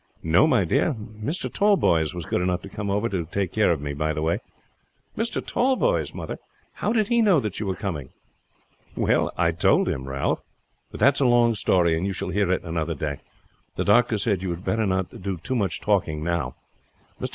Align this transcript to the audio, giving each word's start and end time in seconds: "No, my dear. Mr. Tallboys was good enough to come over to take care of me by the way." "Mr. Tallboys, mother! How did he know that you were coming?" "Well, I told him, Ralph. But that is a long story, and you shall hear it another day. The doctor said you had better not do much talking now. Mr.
"No, 0.23 0.47
my 0.47 0.65
dear. 0.65 0.95
Mr. 0.95 1.47
Tallboys 1.53 2.11
was 2.15 2.25
good 2.25 2.41
enough 2.41 2.63
to 2.63 2.69
come 2.69 2.89
over 2.89 3.07
to 3.09 3.23
take 3.27 3.51
care 3.51 3.71
of 3.71 3.79
me 3.81 3.93
by 3.93 4.13
the 4.13 4.23
way." 4.23 4.39
"Mr. 5.15 5.45
Tallboys, 5.45 6.11
mother! 6.11 6.39
How 6.73 6.91
did 6.91 7.09
he 7.09 7.21
know 7.21 7.39
that 7.39 7.59
you 7.59 7.67
were 7.67 7.75
coming?" 7.75 8.09
"Well, 8.95 9.31
I 9.37 9.51
told 9.51 9.87
him, 9.87 10.07
Ralph. 10.09 10.41
But 10.89 11.01
that 11.01 11.17
is 11.17 11.19
a 11.19 11.25
long 11.27 11.53
story, 11.53 11.95
and 11.95 12.07
you 12.07 12.13
shall 12.13 12.29
hear 12.29 12.51
it 12.51 12.63
another 12.63 12.95
day. 12.95 13.19
The 13.75 13.85
doctor 13.85 14.17
said 14.17 14.41
you 14.41 14.49
had 14.49 14.65
better 14.65 14.87
not 14.87 15.21
do 15.21 15.37
much 15.53 15.81
talking 15.81 16.23
now. 16.23 16.55
Mr. 17.21 17.29